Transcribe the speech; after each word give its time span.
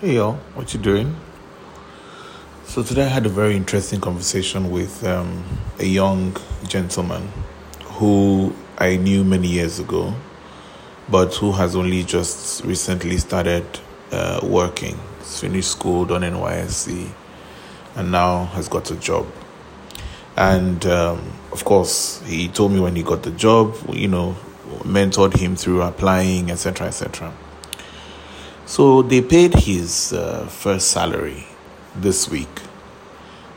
Hey 0.00 0.16
y'all, 0.16 0.34
what 0.54 0.74
you 0.74 0.80
doing? 0.80 1.14
So 2.64 2.82
today 2.82 3.04
I 3.04 3.08
had 3.08 3.26
a 3.26 3.28
very 3.28 3.54
interesting 3.54 4.00
conversation 4.00 4.72
with 4.72 5.04
um, 5.04 5.44
a 5.78 5.84
young 5.84 6.36
gentleman 6.66 7.28
who 7.84 8.52
I 8.76 8.96
knew 8.96 9.22
many 9.22 9.46
years 9.46 9.78
ago, 9.78 10.12
but 11.08 11.32
who 11.36 11.52
has 11.52 11.76
only 11.76 12.02
just 12.02 12.64
recently 12.64 13.18
started 13.18 13.64
uh, 14.10 14.40
working. 14.42 14.98
He's 15.20 15.38
finished 15.38 15.70
school, 15.70 16.06
done 16.06 16.22
NYSC, 16.22 17.08
and 17.94 18.10
now 18.10 18.46
has 18.46 18.68
got 18.68 18.90
a 18.90 18.96
job. 18.96 19.28
And 20.36 20.84
um, 20.86 21.32
of 21.52 21.64
course, 21.64 22.20
he 22.26 22.48
told 22.48 22.72
me 22.72 22.80
when 22.80 22.96
he 22.96 23.04
got 23.04 23.22
the 23.22 23.30
job, 23.30 23.76
you 23.92 24.08
know, 24.08 24.34
mentored 24.80 25.36
him 25.36 25.54
through 25.54 25.82
applying, 25.82 26.50
etc., 26.50 26.88
etc. 26.88 27.32
So 28.66 29.02
they 29.02 29.20
paid 29.20 29.54
his 29.54 30.14
uh, 30.14 30.46
first 30.46 30.88
salary 30.88 31.46
this 31.94 32.30
week, 32.30 32.48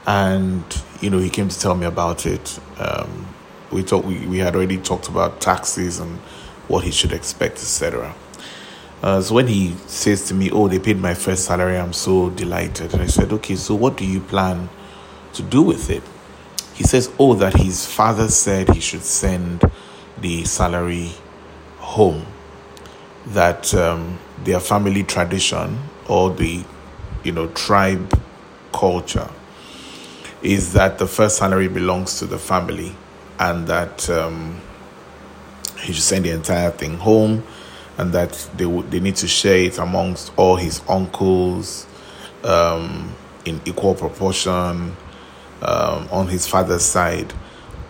and 0.05 0.63
you 0.99 1.09
know 1.09 1.17
he 1.17 1.29
came 1.29 1.47
to 1.47 1.57
tell 1.57 1.75
me 1.75 1.85
about 1.85 2.25
it. 2.25 2.59
Um, 2.77 3.27
we 3.71 3.83
thought 3.83 4.03
we, 4.03 4.25
we 4.27 4.39
had 4.39 4.53
already 4.53 4.77
talked 4.77 5.07
about 5.07 5.39
taxes 5.39 5.99
and 5.99 6.17
what 6.67 6.83
he 6.83 6.91
should 6.91 7.13
expect, 7.13 7.55
etc. 7.55 8.13
Uh, 9.01 9.21
so 9.21 9.35
when 9.35 9.47
he 9.47 9.75
says 9.87 10.27
to 10.27 10.33
me, 10.33 10.51
"Oh, 10.51 10.67
they 10.67 10.79
paid 10.79 10.99
my 10.99 11.13
first 11.13 11.45
salary," 11.45 11.77
I'm 11.77 11.93
so 11.93 12.29
delighted. 12.29 12.93
And 12.93 13.01
I 13.01 13.07
said, 13.07 13.31
"Okay, 13.31 13.55
so 13.55 13.75
what 13.75 13.95
do 13.95 14.05
you 14.05 14.19
plan 14.19 14.69
to 15.33 15.41
do 15.41 15.61
with 15.61 15.89
it?" 15.89 16.03
He 16.73 16.83
says, 16.83 17.09
"Oh, 17.17 17.33
that 17.35 17.55
his 17.55 17.85
father 17.85 18.27
said 18.27 18.73
he 18.73 18.81
should 18.81 19.03
send 19.03 19.63
the 20.19 20.43
salary 20.43 21.11
home." 21.77 22.25
That 23.27 23.73
um, 23.73 24.19
their 24.43 24.59
family 24.59 25.03
tradition 25.03 25.79
or 26.07 26.31
the 26.31 26.63
you 27.23 27.31
know 27.31 27.47
tribe 27.49 28.19
culture 28.71 29.29
is 30.41 30.73
that 30.73 30.97
the 30.97 31.07
first 31.07 31.37
salary 31.37 31.67
belongs 31.67 32.19
to 32.19 32.25
the 32.25 32.37
family 32.37 32.95
and 33.39 33.67
that 33.67 34.09
um, 34.09 34.59
he 35.79 35.93
should 35.93 36.03
send 36.03 36.25
the 36.25 36.31
entire 36.31 36.71
thing 36.71 36.97
home 36.97 37.43
and 37.97 38.13
that 38.13 38.31
they 38.55 38.65
would 38.65 38.89
they 38.91 38.99
need 38.99 39.15
to 39.15 39.27
share 39.27 39.57
it 39.57 39.77
amongst 39.77 40.31
all 40.37 40.55
his 40.55 40.81
uncles 40.87 41.87
um, 42.43 43.13
in 43.45 43.59
equal 43.65 43.95
proportion 43.95 44.95
um, 45.61 46.07
on 46.11 46.27
his 46.27 46.47
father's 46.47 46.83
side 46.83 47.33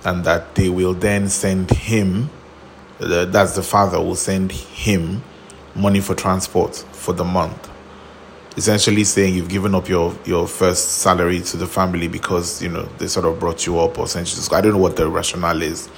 and 0.06 0.23
that 0.23 0.56
they 0.56 0.70
will 0.70 0.94
then 0.94 1.28
send 1.28 1.70
him 1.70 2.30
that's 3.00 3.56
the 3.56 3.64
father 3.64 4.00
will 4.00 4.16
send 4.16 4.52
him 4.52 5.22
money 5.78 6.00
for 6.02 6.16
transport 6.16 6.75
for 6.75 7.14
the 7.14 7.23
month. 7.23 7.70
Essentially 8.58 9.03
saying 9.03 9.36
you've 9.36 9.50
given 9.50 9.75
up 9.75 9.88
your, 9.88 10.16
your 10.25 10.47
first 10.47 11.00
salary 11.00 11.42
to 11.42 11.58
the 11.58 11.67
family 11.67 12.08
because, 12.08 12.61
you 12.61 12.70
know, 12.70 12.83
they 12.97 13.08
sort 13.08 13.25
of 13.25 13.39
brought 13.39 13.66
you 13.67 13.80
up 13.80 14.00
or 14.00 14.08
sent 14.08 14.28
you 14.30 14.36
to 14.36 14.42
school. 14.42 14.58
I 14.58 14.61
don't 14.61 14.73
know 14.73 14.80
what 14.80 14.95
the 14.95 15.08
rationale 15.08 15.61
is. 15.61 15.89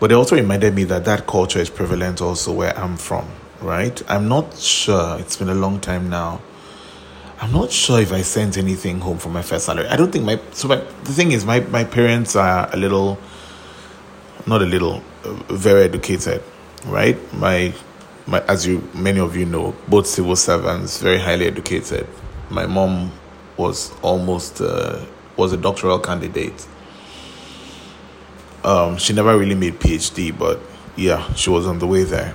But 0.00 0.10
it 0.10 0.14
also 0.14 0.36
reminded 0.36 0.74
me 0.74 0.84
that 0.84 1.04
that 1.04 1.26
culture 1.26 1.60
is 1.60 1.70
prevalent 1.70 2.20
also 2.20 2.52
where 2.52 2.76
I'm 2.76 2.96
from, 2.96 3.28
right? 3.60 4.02
I'm 4.10 4.28
not 4.28 4.56
sure. 4.58 5.18
It's 5.20 5.36
been 5.36 5.48
a 5.48 5.54
long 5.54 5.80
time 5.80 6.10
now. 6.10 6.40
I'm 7.40 7.52
not 7.52 7.70
sure 7.70 8.00
if 8.00 8.12
I 8.12 8.22
sent 8.22 8.56
anything 8.56 9.00
home 9.00 9.18
for 9.18 9.28
my 9.28 9.42
first 9.42 9.66
salary. 9.66 9.86
I 9.88 9.96
don't 9.96 10.10
think 10.10 10.24
my 10.24 10.40
so 10.52 10.68
my 10.68 10.76
the 10.76 11.12
thing 11.12 11.32
is 11.32 11.44
my 11.44 11.60
my 11.60 11.84
parents 11.84 12.36
are 12.36 12.68
a 12.72 12.76
little 12.76 13.18
not 14.46 14.62
a 14.62 14.66
little 14.66 15.02
uh, 15.24 15.32
very 15.52 15.82
educated, 15.82 16.42
right? 16.86 17.18
My 17.34 17.74
my, 18.26 18.40
as 18.42 18.66
you 18.66 18.88
many 18.94 19.20
of 19.20 19.36
you 19.36 19.46
know, 19.46 19.74
both 19.88 20.06
civil 20.06 20.36
servants, 20.36 21.00
very 21.00 21.18
highly 21.18 21.46
educated. 21.46 22.06
My 22.50 22.66
mom 22.66 23.12
was 23.56 23.92
almost 24.02 24.60
uh, 24.60 25.04
was 25.36 25.52
a 25.52 25.56
doctoral 25.56 25.98
candidate. 25.98 26.66
Um, 28.62 28.96
she 28.96 29.12
never 29.12 29.36
really 29.36 29.54
made 29.54 29.78
PhD, 29.78 30.36
but 30.36 30.58
yeah, 30.96 31.32
she 31.34 31.50
was 31.50 31.66
on 31.66 31.78
the 31.78 31.86
way 31.86 32.04
there. 32.04 32.34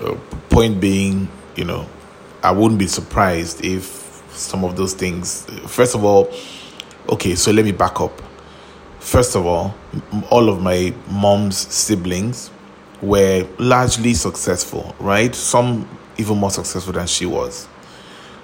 Uh, 0.00 0.14
point 0.48 0.80
being, 0.80 1.28
you 1.56 1.64
know, 1.64 1.86
I 2.42 2.52
wouldn't 2.52 2.78
be 2.78 2.86
surprised 2.86 3.64
if 3.64 4.22
some 4.30 4.64
of 4.64 4.76
those 4.76 4.94
things. 4.94 5.44
First 5.66 5.94
of 5.94 6.04
all, 6.04 6.32
okay, 7.10 7.34
so 7.34 7.50
let 7.50 7.64
me 7.64 7.72
back 7.72 8.00
up. 8.00 8.22
First 9.00 9.36
of 9.36 9.44
all, 9.44 9.74
all 10.30 10.48
of 10.48 10.62
my 10.62 10.94
mom's 11.10 11.56
siblings 11.56 12.50
were 13.02 13.46
largely 13.58 14.14
successful, 14.14 14.94
right? 14.98 15.34
Some 15.34 15.88
even 16.16 16.36
more 16.38 16.50
successful 16.50 16.92
than 16.92 17.06
she 17.06 17.26
was. 17.26 17.68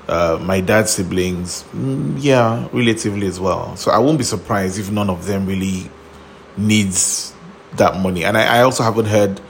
Uh, 0.06 0.38
my 0.42 0.60
dad's 0.60 0.90
siblings, 0.92 1.64
mm, 1.72 2.14
yeah, 2.18 2.68
relatively 2.72 3.26
as 3.26 3.40
well. 3.40 3.74
So 3.76 3.90
I 3.90 3.98
won't 3.98 4.18
be 4.18 4.24
surprised 4.24 4.78
if 4.78 4.90
none 4.90 5.08
of 5.08 5.26
them 5.26 5.46
really 5.46 5.90
needs 6.56 7.34
that 7.76 7.96
money. 7.96 8.24
And 8.24 8.36
I, 8.36 8.58
I 8.58 8.62
also 8.62 8.82
haven't 8.82 9.06
heard 9.06 9.40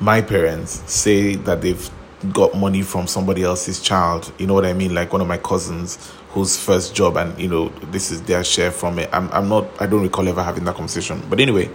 my 0.00 0.22
parents 0.22 0.82
say 0.90 1.34
that 1.34 1.60
they've 1.60 1.90
got 2.32 2.56
money 2.56 2.82
from 2.82 3.06
somebody 3.06 3.42
else's 3.42 3.80
child. 3.80 4.32
You 4.38 4.46
know 4.46 4.54
what 4.54 4.64
I 4.64 4.72
mean? 4.72 4.94
Like 4.94 5.12
one 5.12 5.20
of 5.20 5.28
my 5.28 5.38
cousins 5.38 6.12
whose 6.30 6.56
first 6.56 6.94
job 6.94 7.16
and 7.16 7.38
you 7.40 7.48
know 7.48 7.68
this 7.90 8.10
is 8.10 8.22
their 8.22 8.44
share 8.44 8.70
from 8.70 8.98
it. 8.98 9.08
I'm 9.12 9.30
I'm 9.32 9.48
not 9.48 9.66
I 9.80 9.86
don't 9.86 10.02
recall 10.02 10.28
ever 10.28 10.42
having 10.42 10.64
that 10.64 10.76
conversation. 10.76 11.22
But 11.28 11.40
anyway, 11.40 11.70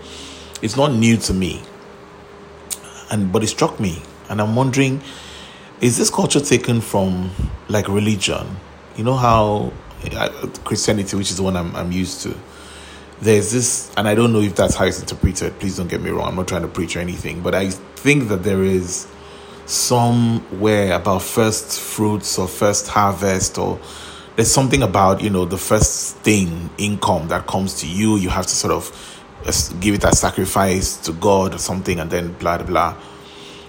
it's 0.62 0.78
not 0.78 0.94
new 0.94 1.18
to 1.18 1.34
me 1.34 1.62
and 3.14 3.32
but 3.32 3.44
it 3.44 3.48
struck 3.48 3.80
me 3.80 4.02
and 4.30 4.42
i'm 4.42 4.56
wondering 4.56 5.02
is 5.82 5.98
this 5.98 6.10
culture 6.10 6.40
taken 6.40 6.80
from 6.80 7.30
like 7.68 7.90
religion? 7.90 8.48
You 8.96 9.04
know 9.04 9.16
how 9.16 9.74
uh, 10.12 10.30
christianity 10.64 11.16
which 11.18 11.30
is 11.30 11.38
the 11.38 11.44
one 11.44 11.56
I'm, 11.58 11.76
I'm 11.76 11.92
used 11.92 12.22
to 12.24 12.36
there's 13.22 13.52
this 13.52 13.92
and 13.96 14.08
i 14.08 14.16
don't 14.16 14.34
know 14.34 14.42
if 14.42 14.56
that's 14.56 14.76
how 14.76 14.86
it's 14.86 15.00
interpreted 15.00 15.58
please 15.60 15.78
don't 15.78 15.88
get 15.88 16.02
me 16.02 16.10
wrong 16.10 16.28
i'm 16.28 16.36
not 16.36 16.48
trying 16.48 16.64
to 16.64 16.68
preach 16.68 16.96
or 16.96 17.00
anything 17.00 17.42
but 17.42 17.56
i 17.56 17.70
think 17.70 18.28
that 18.30 18.44
there 18.44 18.64
is 18.64 19.08
somewhere 19.66 20.94
about 20.94 21.22
first 21.22 21.80
fruits 21.80 22.38
or 22.38 22.48
first 22.48 22.88
harvest 22.90 23.58
or 23.58 23.80
there's 24.36 24.52
something 24.52 24.84
about 24.84 25.22
you 25.22 25.30
know 25.30 25.46
the 25.46 25.58
first 25.58 26.18
thing 26.18 26.70
income 26.78 27.30
that 27.30 27.48
comes 27.48 27.80
to 27.80 27.88
you 27.88 28.18
you 28.18 28.30
have 28.30 28.46
to 28.46 28.54
sort 28.54 28.74
of 28.74 29.23
give 29.80 29.96
it 29.96 30.06
as 30.06 30.20
sacrifice 30.20 30.98
to 30.98 31.14
God 31.14 31.56
or 31.56 31.60
something, 31.60 32.00
and 32.00 32.10
then 32.10 32.34
blah 32.34 32.58
blah 32.58 32.96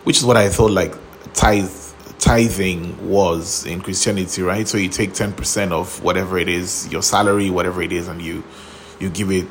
which 0.05 0.19
is 0.19 0.25
what 0.25 0.37
I 0.37 0.49
thought 0.49 0.71
like 0.71 0.95
tithe 1.33 1.71
tithing 2.19 3.11
was 3.11 3.67
in 3.67 3.81
Christianity, 3.81 4.43
right? 4.43 4.69
So 4.69 4.79
you 4.79 4.89
take 4.89 5.13
ten 5.15 5.33
percent 5.33 5.73
of 5.73 6.03
whatever 6.03 6.39
it 6.39 6.49
is, 6.49 6.89
your 6.93 7.03
salary, 7.03 7.51
whatever 7.51 7.83
it 7.83 7.93
is, 7.93 8.09
and 8.09 8.23
you 8.23 8.45
you 9.01 9.11
give 9.11 9.31
it 9.31 9.47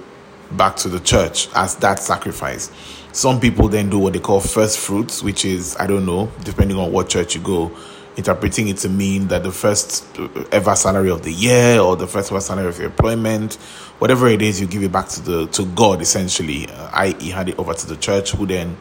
back 0.52 0.76
to 0.78 0.90
the 0.90 1.00
church 1.00 1.50
as 1.56 1.76
that 1.78 2.00
sacrifice. 2.00 2.72
Some 3.12 3.40
people 3.40 3.68
then 3.68 3.90
do 3.90 4.00
what 4.00 4.14
they 4.14 4.20
call 4.20 4.40
first 4.40 4.80
fruits, 4.80 5.22
which 5.22 5.46
is 5.46 5.76
I 5.78 5.88
don't 5.88 6.06
know, 6.06 6.32
depending 6.44 6.78
on 6.78 6.92
what 6.92 7.10
church 7.10 7.36
you 7.36 7.42
go 7.42 7.72
interpreting 8.16 8.68
it 8.68 8.78
to 8.78 8.90
mean 8.90 9.28
that 9.28 9.44
the 9.44 9.52
first 9.52 10.06
ever 10.52 10.76
salary 10.76 11.10
of 11.10 11.24
the 11.24 11.32
year 11.32 11.80
or 11.80 11.96
the 11.96 12.08
first 12.08 12.32
ever 12.32 12.42
salary 12.42 12.68
of 12.68 12.78
your 12.78 12.88
employment, 12.88 13.56
whatever 14.00 14.28
it 14.28 14.42
is, 14.42 14.62
you 14.62 14.68
give 14.68 14.84
it 14.84 14.92
back 14.92 15.08
to 15.10 15.22
the 15.22 15.48
to 15.48 15.66
God 15.68 16.02
essentially. 16.02 16.68
Uh, 16.70 16.90
I.e., 16.94 17.30
hand 17.30 17.50
it 17.50 17.60
over 17.60 17.74
to 17.74 17.88
the 17.88 17.96
church, 17.98 18.32
who 18.32 18.46
then 18.46 18.78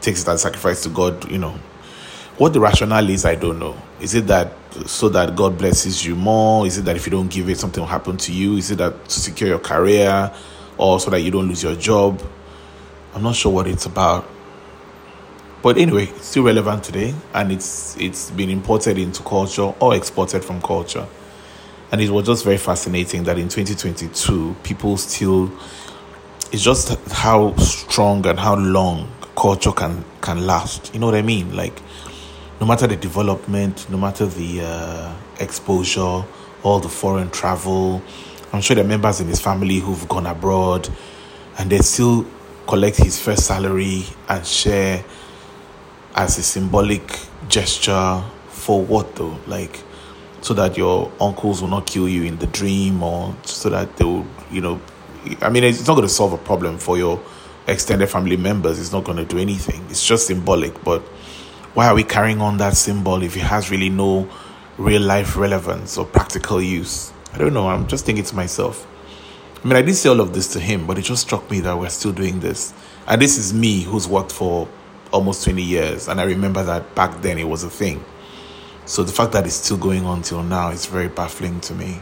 takes 0.00 0.22
it 0.22 0.28
as 0.28 0.42
sacrifice 0.42 0.82
to 0.82 0.88
God. 0.88 1.30
You 1.30 1.38
know, 1.38 1.58
what 2.38 2.52
the 2.52 2.60
rationale 2.60 3.08
is, 3.08 3.24
I 3.24 3.36
don't 3.36 3.58
know. 3.58 3.76
Is 4.00 4.14
it 4.14 4.26
that 4.26 4.52
so 4.86 5.08
that 5.10 5.36
God 5.36 5.56
blesses 5.56 6.04
you 6.04 6.16
more? 6.16 6.66
Is 6.66 6.78
it 6.78 6.84
that 6.86 6.96
if 6.96 7.06
you 7.06 7.12
don't 7.12 7.30
give 7.30 7.48
it, 7.48 7.58
something 7.58 7.80
will 7.80 7.88
happen 7.88 8.16
to 8.16 8.32
you? 8.32 8.56
Is 8.56 8.70
it 8.72 8.78
that 8.78 9.04
to 9.04 9.20
secure 9.20 9.48
your 9.48 9.60
career 9.60 10.32
or 10.78 10.98
so 10.98 11.10
that 11.10 11.20
you 11.20 11.30
don't 11.30 11.46
lose 11.46 11.62
your 11.62 11.76
job? 11.76 12.20
I'm 13.14 13.22
not 13.22 13.36
sure 13.36 13.52
what 13.52 13.68
it's 13.68 13.86
about. 13.86 14.28
But 15.64 15.78
anyway, 15.78 16.08
it's 16.08 16.26
still 16.26 16.42
relevant 16.42 16.84
today, 16.84 17.14
and 17.32 17.50
it's 17.50 17.96
it's 17.96 18.30
been 18.32 18.50
imported 18.50 18.98
into 18.98 19.22
culture 19.22 19.72
or 19.80 19.94
exported 19.94 20.44
from 20.44 20.60
culture. 20.60 21.06
And 21.90 22.02
it 22.02 22.10
was 22.10 22.26
just 22.26 22.44
very 22.44 22.58
fascinating 22.58 23.24
that 23.24 23.38
in 23.38 23.48
2022, 23.48 24.56
people 24.62 24.98
still. 24.98 25.50
It's 26.52 26.62
just 26.62 26.94
how 27.10 27.56
strong 27.56 28.26
and 28.26 28.38
how 28.38 28.56
long 28.56 29.10
culture 29.38 29.72
can 29.72 30.04
can 30.20 30.46
last. 30.46 30.92
You 30.92 31.00
know 31.00 31.06
what 31.06 31.14
I 31.14 31.22
mean? 31.22 31.56
Like, 31.56 31.80
no 32.60 32.66
matter 32.66 32.86
the 32.86 32.96
development, 32.96 33.88
no 33.88 33.96
matter 33.96 34.26
the 34.26 34.60
uh, 34.60 35.16
exposure, 35.40 36.26
all 36.62 36.78
the 36.78 36.90
foreign 36.90 37.30
travel. 37.30 38.02
I'm 38.52 38.60
sure 38.60 38.76
there 38.76 38.84
are 38.84 38.88
members 38.88 39.22
in 39.22 39.28
his 39.28 39.40
family 39.40 39.78
who've 39.78 40.06
gone 40.10 40.26
abroad, 40.26 40.90
and 41.56 41.70
they 41.70 41.78
still 41.78 42.26
collect 42.66 42.98
his 42.98 43.18
first 43.18 43.46
salary 43.46 44.04
and 44.28 44.46
share 44.46 45.02
as 46.14 46.38
a 46.38 46.42
symbolic 46.42 47.02
gesture 47.48 48.22
for 48.48 48.82
what 48.82 49.16
though? 49.16 49.38
Like, 49.46 49.82
so 50.40 50.54
that 50.54 50.76
your 50.76 51.10
uncles 51.20 51.62
will 51.62 51.68
not 51.68 51.86
kill 51.86 52.08
you 52.08 52.24
in 52.24 52.38
the 52.38 52.46
dream 52.48 53.02
or 53.02 53.34
so 53.42 53.70
that 53.70 53.96
they 53.96 54.04
will, 54.04 54.26
you 54.50 54.60
know, 54.60 54.80
I 55.40 55.48
mean, 55.48 55.64
it's 55.64 55.86
not 55.86 55.94
going 55.94 56.06
to 56.06 56.12
solve 56.12 56.32
a 56.32 56.38
problem 56.38 56.78
for 56.78 56.98
your 56.98 57.20
extended 57.66 58.08
family 58.08 58.36
members. 58.36 58.78
It's 58.78 58.92
not 58.92 59.04
going 59.04 59.16
to 59.16 59.24
do 59.24 59.38
anything. 59.38 59.84
It's 59.88 60.06
just 60.06 60.26
symbolic. 60.26 60.84
But 60.84 61.00
why 61.72 61.86
are 61.86 61.94
we 61.94 62.04
carrying 62.04 62.40
on 62.40 62.58
that 62.58 62.76
symbol 62.76 63.22
if 63.22 63.36
it 63.36 63.40
has 63.40 63.70
really 63.70 63.88
no 63.88 64.28
real 64.78 65.02
life 65.02 65.36
relevance 65.36 65.96
or 65.96 66.04
practical 66.04 66.60
use. 66.60 67.12
I 67.32 67.38
don't 67.38 67.54
know. 67.54 67.68
I'm 67.68 67.86
just 67.86 68.04
thinking 68.04 68.24
to 68.24 68.36
myself. 68.36 68.86
I 69.62 69.66
mean, 69.66 69.76
I 69.76 69.82
did 69.82 69.94
say 69.94 70.08
all 70.08 70.20
of 70.20 70.34
this 70.34 70.52
to 70.52 70.60
him, 70.60 70.86
but 70.86 70.98
it 70.98 71.02
just 71.02 71.22
struck 71.22 71.50
me 71.50 71.60
that 71.60 71.78
we're 71.78 71.88
still 71.88 72.12
doing 72.12 72.40
this. 72.40 72.74
And 73.06 73.20
this 73.20 73.38
is 73.38 73.54
me 73.54 73.82
who's 73.82 74.06
worked 74.06 74.32
for 74.32 74.68
almost 75.14 75.44
20 75.44 75.62
years. 75.62 76.08
And 76.08 76.20
I 76.20 76.24
remember 76.24 76.62
that 76.64 76.94
back 76.94 77.22
then 77.22 77.38
it 77.38 77.48
was 77.48 77.64
a 77.64 77.70
thing. 77.70 78.04
So 78.84 79.02
the 79.02 79.12
fact 79.12 79.32
that 79.32 79.46
it's 79.46 79.54
still 79.54 79.78
going 79.78 80.04
on 80.04 80.20
till 80.22 80.42
now 80.42 80.70
is 80.70 80.84
very 80.84 81.08
baffling 81.08 81.60
to 81.62 81.74
me. 81.74 82.00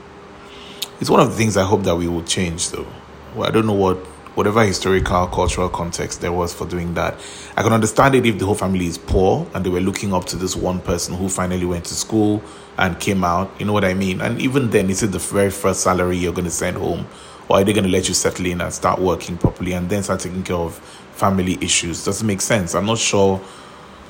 It's 1.00 1.11
one 1.11 1.20
of 1.20 1.31
the 1.31 1.37
things 1.37 1.56
I 1.56 1.64
hope 1.64 1.82
that 1.85 1.94
we 1.94 2.09
will 2.09 2.25
change, 2.25 2.70
though. 2.70 2.87
Well, 3.35 3.47
I 3.47 3.50
don't 3.50 3.67
know 3.67 3.73
what 3.73 3.99
whatever 4.35 4.64
historical 4.64 5.26
cultural 5.26 5.69
context 5.69 6.23
there 6.23 6.32
was 6.32 6.55
for 6.55 6.67
doing 6.67 6.94
that. 6.94 7.20
I 7.56 7.62
can 7.62 7.73
understand 7.73 8.14
it 8.14 8.25
if 8.25 8.38
the 8.38 8.47
whole 8.47 8.55
family 8.55 8.87
is 8.87 8.97
poor 8.97 9.47
and 9.55 9.65
they 9.65 9.69
were 9.69 9.81
looking 9.81 10.15
up 10.15 10.25
to 10.26 10.37
this 10.37 10.56
one 10.56 10.81
person 10.81 11.15
who 11.15 11.29
finally 11.29 11.67
went 11.67 11.85
to 11.87 11.94
school 11.94 12.43
and 12.79 12.99
came 12.99 13.25
out. 13.25 13.50
You 13.58 13.67
know 13.67 13.75
what 13.75 13.85
I 13.85 13.93
mean? 13.94 14.20
And 14.23 14.41
even 14.41 14.70
then, 14.70 14.88
is 14.88 15.03
it 15.03 15.08
the 15.08 15.19
very 15.19 15.50
first 15.50 15.82
salary 15.82 16.17
you're 16.17 16.32
going 16.32 16.47
to 16.47 16.50
send 16.50 16.79
home? 16.79 17.06
Or 17.49 17.58
are 17.58 17.65
they 17.65 17.73
going 17.75 17.85
to 17.85 17.91
let 17.91 18.08
you 18.08 18.15
settle 18.15 18.47
in 18.47 18.61
and 18.61 18.73
start 18.73 18.99
working 18.99 19.37
properly 19.37 19.73
and 19.73 19.91
then 19.91 20.03
start 20.03 20.20
taking 20.20 20.43
care 20.43 20.56
of 20.56 20.81
family 21.12 21.59
issues? 21.61 22.05
Doesn't 22.05 22.26
make 22.26 22.41
sense. 22.41 22.75
I'm 22.75 22.87
not 22.87 22.99
sure 22.99 23.38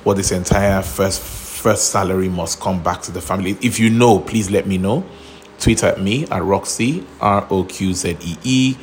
what 0.05 0.17
this 0.17 0.33
entire 0.33 0.83
first 0.83 1.21
first 1.63 1.91
salary 1.91 2.29
must 2.29 2.59
come 2.59 2.83
back 2.83 3.03
to 3.03 3.13
the 3.13 3.21
family. 3.21 3.57
If 3.63 3.79
you 3.79 3.89
know, 3.89 4.19
please 4.19 4.51
let 4.51 4.67
me 4.67 4.79
know. 4.79 5.05
Tweet 5.61 5.85
at 5.85 6.01
me 6.01 6.27
at 6.27 6.43
Roxy 6.43 7.07
R 7.21 7.47
O 7.51 7.65
Q 7.65 7.95
Z 7.95 8.17
E 8.21 8.37
E. 8.43 8.77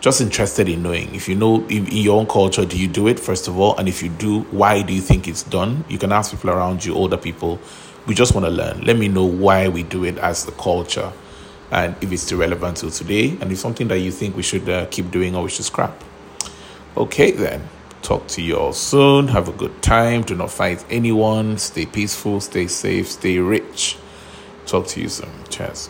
Just 0.00 0.20
interested 0.20 0.68
in 0.68 0.82
knowing 0.82 1.12
if 1.14 1.28
you 1.28 1.34
know 1.34 1.66
in, 1.66 1.88
in, 1.88 1.96
your 1.96 2.20
own 2.20 2.26
culture, 2.26 2.64
do 2.64 2.78
you 2.78 2.86
do 2.86 3.08
it 3.08 3.18
first 3.18 3.48
of 3.48 3.58
all? 3.58 3.76
And 3.78 3.88
if 3.88 4.02
you 4.02 4.10
do, 4.10 4.40
why 4.50 4.82
do 4.82 4.92
you 4.92 5.00
think 5.00 5.26
it's 5.26 5.42
done? 5.42 5.84
You 5.88 5.98
can 5.98 6.12
ask 6.12 6.30
people 6.30 6.50
around 6.50 6.84
you, 6.84 6.94
older 6.94 7.16
people. 7.16 7.58
We 8.06 8.14
just 8.14 8.34
want 8.34 8.44
to 8.44 8.50
learn. 8.50 8.82
Let 8.82 8.98
me 8.98 9.08
know 9.08 9.24
why 9.24 9.68
we 9.68 9.82
do 9.82 10.04
it 10.04 10.18
as 10.18 10.44
the 10.44 10.52
culture 10.52 11.10
and 11.70 11.96
if 12.00 12.12
it's 12.12 12.22
still 12.22 12.38
relevant 12.38 12.76
till 12.76 12.90
today 12.90 13.36
and 13.40 13.50
if 13.50 13.58
something 13.58 13.88
that 13.88 13.98
you 13.98 14.12
think 14.12 14.36
we 14.36 14.42
should 14.42 14.68
uh, 14.68 14.86
keep 14.86 15.10
doing 15.10 15.34
or 15.34 15.44
we 15.44 15.50
should 15.50 15.64
scrap. 15.64 16.04
Okay, 16.96 17.32
then. 17.32 17.68
Talk 18.02 18.28
to 18.28 18.42
you 18.42 18.56
all 18.56 18.72
soon. 18.72 19.28
Have 19.28 19.48
a 19.48 19.52
good 19.52 19.82
time. 19.82 20.22
Do 20.22 20.36
not 20.36 20.50
fight 20.50 20.84
anyone. 20.90 21.58
Stay 21.58 21.86
peaceful, 21.86 22.40
stay 22.40 22.66
safe, 22.66 23.10
stay 23.10 23.38
rich. 23.38 23.96
Talk 24.66 24.86
to 24.88 25.00
you 25.00 25.08
soon. 25.08 25.30
Cheers. 25.48 25.88